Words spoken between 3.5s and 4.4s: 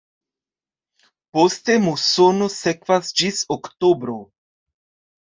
oktobro.